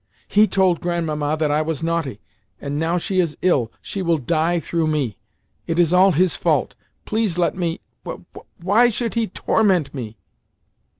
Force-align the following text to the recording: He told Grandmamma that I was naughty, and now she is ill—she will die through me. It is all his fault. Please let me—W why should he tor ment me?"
He 0.27 0.47
told 0.47 0.79
Grandmamma 0.81 1.37
that 1.37 1.51
I 1.51 1.61
was 1.61 1.83
naughty, 1.83 2.21
and 2.59 2.79
now 2.79 2.97
she 2.97 3.19
is 3.19 3.37
ill—she 3.43 4.01
will 4.01 4.17
die 4.17 4.59
through 4.59 4.87
me. 4.87 5.19
It 5.67 5.77
is 5.77 5.93
all 5.93 6.13
his 6.13 6.35
fault. 6.35 6.73
Please 7.05 7.37
let 7.37 7.55
me—W 7.55 8.25
why 8.63 8.89
should 8.89 9.13
he 9.13 9.27
tor 9.27 9.63
ment 9.63 9.93
me?" 9.93 10.17